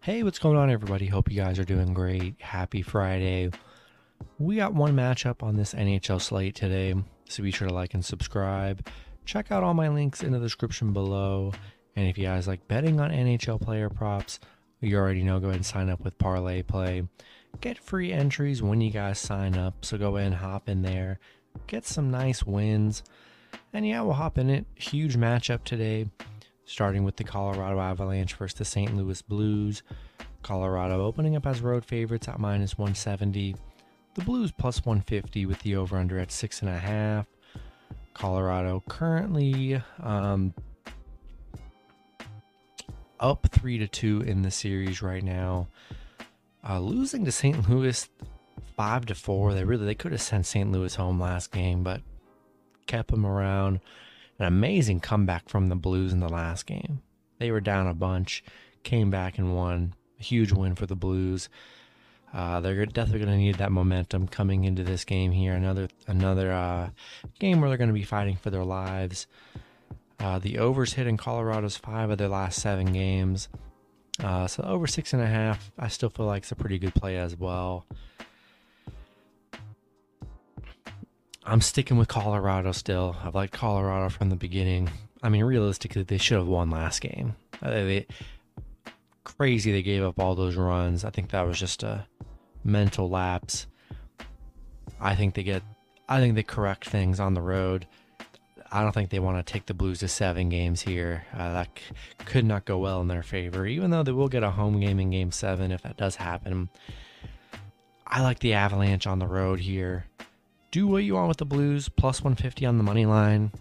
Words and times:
Hey, 0.00 0.22
what's 0.22 0.38
going 0.38 0.56
on, 0.56 0.70
everybody? 0.70 1.06
Hope 1.06 1.30
you 1.30 1.36
guys 1.36 1.58
are 1.58 1.64
doing 1.64 1.94
great. 1.94 2.40
Happy 2.40 2.82
Friday. 2.82 3.50
We 4.38 4.56
got 4.56 4.74
one 4.74 4.94
matchup 4.94 5.42
on 5.42 5.56
this 5.56 5.74
NHL 5.74 6.20
slate 6.20 6.54
today, 6.54 6.94
so 7.28 7.42
be 7.42 7.50
sure 7.50 7.68
to 7.68 7.74
like 7.74 7.94
and 7.94 8.04
subscribe. 8.04 8.86
Check 9.24 9.50
out 9.50 9.62
all 9.62 9.74
my 9.74 9.88
links 9.88 10.22
in 10.22 10.32
the 10.32 10.38
description 10.38 10.92
below. 10.92 11.52
And 11.96 12.08
if 12.08 12.18
you 12.18 12.24
guys 12.24 12.46
like 12.46 12.66
betting 12.68 13.00
on 13.00 13.10
NHL 13.10 13.60
player 13.60 13.88
props, 13.88 14.40
you 14.80 14.96
already 14.96 15.22
know, 15.22 15.40
go 15.40 15.46
ahead 15.46 15.56
and 15.56 15.66
sign 15.66 15.88
up 15.88 16.04
with 16.04 16.18
ParlayPlay. 16.18 17.08
Get 17.60 17.78
free 17.78 18.12
entries 18.12 18.62
when 18.62 18.80
you 18.80 18.90
guys 18.90 19.18
sign 19.18 19.56
up, 19.56 19.84
so 19.84 19.96
go 19.96 20.16
ahead 20.16 20.32
and 20.32 20.36
hop 20.36 20.68
in 20.68 20.82
there. 20.82 21.18
Get 21.66 21.86
some 21.86 22.10
nice 22.10 22.44
wins. 22.44 23.02
And 23.72 23.86
yeah, 23.86 24.02
we'll 24.02 24.14
hop 24.14 24.38
in 24.38 24.50
it. 24.50 24.66
Huge 24.74 25.16
matchup 25.16 25.64
today 25.64 26.08
starting 26.66 27.04
with 27.04 27.16
the 27.16 27.24
Colorado 27.24 27.80
Avalanche 27.80 28.34
versus 28.34 28.58
the 28.58 28.64
St. 28.64 28.96
Louis 28.96 29.20
Blues. 29.22 29.82
Colorado 30.42 31.04
opening 31.04 31.36
up 31.36 31.46
as 31.46 31.60
road 31.60 31.84
favorites 31.84 32.28
at 32.28 32.38
minus 32.38 32.76
170. 32.76 33.56
The 34.14 34.24
Blues 34.24 34.52
plus 34.52 34.84
150 34.84 35.46
with 35.46 35.60
the 35.60 35.76
over 35.76 35.96
under 35.96 36.18
at 36.18 36.30
six 36.30 36.60
and 36.60 36.70
a 36.70 36.78
half. 36.78 37.26
Colorado 38.12 38.82
currently 38.88 39.82
um, 40.00 40.54
up 43.18 43.46
three 43.50 43.78
to 43.78 43.88
two 43.88 44.20
in 44.22 44.42
the 44.42 44.50
series 44.50 45.02
right 45.02 45.24
now. 45.24 45.68
Uh, 46.66 46.78
losing 46.78 47.24
to 47.24 47.32
St. 47.32 47.68
Louis 47.68 48.08
five 48.76 49.06
to 49.06 49.14
four. 49.14 49.52
They 49.52 49.64
really 49.64 49.86
they 49.86 49.94
could 49.94 50.12
have 50.12 50.22
sent 50.22 50.46
St. 50.46 50.70
Louis 50.70 50.94
home 50.94 51.20
last 51.20 51.52
game, 51.52 51.82
but 51.82 52.02
kept 52.86 53.10
them 53.10 53.26
around 53.26 53.80
an 54.38 54.46
amazing 54.46 55.00
comeback 55.00 55.48
from 55.48 55.68
the 55.68 55.76
Blues 55.76 56.12
in 56.12 56.20
the 56.20 56.28
last 56.28 56.66
game. 56.66 57.02
They 57.38 57.50
were 57.50 57.60
down 57.60 57.86
a 57.86 57.94
bunch, 57.94 58.44
came 58.82 59.10
back 59.10 59.38
and 59.38 59.54
won. 59.54 59.94
A 60.20 60.22
huge 60.22 60.52
win 60.52 60.74
for 60.74 60.86
the 60.86 60.96
Blues. 60.96 61.48
Uh, 62.32 62.58
they're 62.60 62.84
definitely 62.86 63.24
going 63.24 63.38
to 63.38 63.44
need 63.44 63.56
that 63.56 63.70
momentum 63.70 64.26
coming 64.26 64.64
into 64.64 64.82
this 64.82 65.04
game 65.04 65.30
here. 65.30 65.54
Another 65.54 65.88
another 66.08 66.52
uh, 66.52 66.90
game 67.38 67.60
where 67.60 67.70
they're 67.70 67.78
going 67.78 67.88
to 67.88 67.94
be 67.94 68.02
fighting 68.02 68.36
for 68.36 68.50
their 68.50 68.64
lives. 68.64 69.28
Uh, 70.18 70.38
the 70.38 70.58
overs 70.58 70.94
hit 70.94 71.06
in 71.06 71.16
Colorado's 71.16 71.76
five 71.76 72.10
of 72.10 72.18
their 72.18 72.28
last 72.28 72.60
seven 72.60 72.92
games. 72.92 73.48
Uh, 74.22 74.46
so 74.46 74.62
over 74.64 74.86
six 74.86 75.12
and 75.12 75.22
a 75.22 75.26
half, 75.26 75.70
I 75.78 75.88
still 75.88 76.08
feel 76.08 76.26
like 76.26 76.42
it's 76.42 76.52
a 76.52 76.56
pretty 76.56 76.78
good 76.78 76.94
play 76.94 77.18
as 77.18 77.36
well. 77.36 77.86
I'm 81.46 81.60
sticking 81.60 81.98
with 81.98 82.08
Colorado 82.08 82.72
still. 82.72 83.16
I've 83.22 83.34
liked 83.34 83.52
Colorado 83.52 84.08
from 84.08 84.30
the 84.30 84.36
beginning. 84.36 84.90
I 85.22 85.28
mean, 85.28 85.44
realistically, 85.44 86.02
they 86.02 86.16
should 86.16 86.38
have 86.38 86.46
won 86.46 86.70
last 86.70 87.00
game. 87.00 87.36
Uh, 87.62 87.70
they, 87.70 88.06
crazy 89.24 89.70
they 89.70 89.82
gave 89.82 90.02
up 90.02 90.18
all 90.18 90.34
those 90.34 90.56
runs. 90.56 91.04
I 91.04 91.10
think 91.10 91.30
that 91.30 91.46
was 91.46 91.58
just 91.58 91.82
a 91.82 92.06
mental 92.64 93.10
lapse. 93.10 93.66
I 94.98 95.14
think 95.14 95.34
they 95.34 95.42
get, 95.42 95.62
I 96.08 96.18
think 96.18 96.34
they 96.34 96.42
correct 96.42 96.88
things 96.88 97.20
on 97.20 97.34
the 97.34 97.42
road. 97.42 97.86
I 98.72 98.82
don't 98.82 98.92
think 98.92 99.10
they 99.10 99.20
want 99.20 99.44
to 99.44 99.52
take 99.52 99.66
the 99.66 99.74
Blues 99.74 100.00
to 100.00 100.08
seven 100.08 100.48
games 100.48 100.80
here. 100.80 101.26
Uh, 101.32 101.52
that 101.52 101.68
c- 101.78 101.94
could 102.24 102.46
not 102.46 102.64
go 102.64 102.78
well 102.78 103.02
in 103.02 103.08
their 103.08 103.22
favor, 103.22 103.66
even 103.66 103.90
though 103.90 104.02
they 104.02 104.12
will 104.12 104.28
get 104.28 104.42
a 104.42 104.50
home 104.50 104.80
game 104.80 104.98
in 104.98 105.10
game 105.10 105.30
seven 105.30 105.72
if 105.72 105.82
that 105.82 105.98
does 105.98 106.16
happen. 106.16 106.70
I 108.06 108.22
like 108.22 108.38
the 108.38 108.54
Avalanche 108.54 109.06
on 109.06 109.18
the 109.18 109.26
road 109.26 109.60
here 109.60 110.06
do 110.74 110.88
what 110.88 111.04
you 111.04 111.14
want 111.14 111.28
with 111.28 111.36
the 111.36 111.44
Blues, 111.44 111.88
plus 111.88 112.20
150 112.20 112.66
on 112.66 112.78
the 112.78 112.82
money 112.82 113.06
line. 113.06 113.52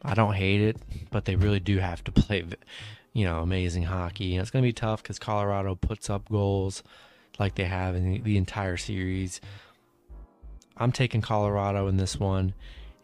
I 0.00 0.14
don't 0.14 0.34
hate 0.34 0.60
it, 0.60 0.76
but 1.10 1.24
they 1.24 1.34
really 1.34 1.58
do 1.58 1.78
have 1.78 2.04
to 2.04 2.12
play, 2.12 2.44
you 3.12 3.24
know, 3.24 3.40
amazing 3.40 3.82
hockey. 3.82 4.36
And 4.36 4.42
it's 4.42 4.52
going 4.52 4.62
to 4.62 4.68
be 4.68 4.72
tough 4.72 5.02
because 5.02 5.18
Colorado 5.18 5.74
puts 5.74 6.08
up 6.08 6.28
goals 6.28 6.84
like 7.36 7.56
they 7.56 7.64
have 7.64 7.96
in 7.96 8.22
the, 8.22 8.36
entire 8.36 8.76
series. 8.76 9.40
I'm 10.76 10.92
taking 10.92 11.20
Colorado 11.20 11.88
in 11.88 11.96
this 11.96 12.20
one. 12.20 12.54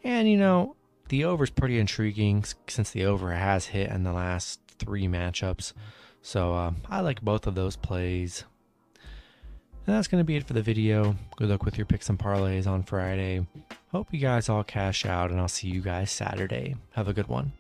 And, 0.05 0.31
you 0.31 0.37
know, 0.37 0.77
the 1.09 1.25
over 1.25 1.43
is 1.43 1.51
pretty 1.51 1.81
intriguing 1.81 2.45
since 2.69 2.93
the 2.93 3.07
over 3.07 3.33
has 3.33 3.67
hit 3.67 3.91
in 3.91 4.05
the 4.05 4.13
last 4.13 4.61
three 4.79 5.09
matchups. 5.09 5.73
So 6.23 6.55
um, 6.55 6.77
I 6.89 7.01
like 7.01 7.23
both 7.23 7.49
of 7.49 7.57
those 7.57 7.75
plays. 7.75 8.45
And 9.89 9.97
that's 9.97 10.07
going 10.07 10.21
to 10.21 10.25
be 10.25 10.37
it 10.37 10.45
for 10.45 10.53
the 10.53 10.61
video. 10.61 11.17
Good 11.37 11.49
luck 11.49 11.65
with 11.65 11.79
your 11.79 11.87
picks 11.87 12.11
and 12.11 12.19
parlays 12.19 12.67
on 12.67 12.83
Friday. 12.83 13.47
Hope 13.91 14.09
you 14.13 14.21
guys 14.21 14.51
all 14.51 14.63
cash 14.63 15.07
out, 15.07 15.31
and 15.31 15.41
I'll 15.41 15.49
see 15.49 15.69
you 15.69 15.81
guys 15.81 16.11
Saturday. 16.11 16.77
Have 16.91 17.09
a 17.09 17.15
good 17.15 17.27
one. 17.27 17.53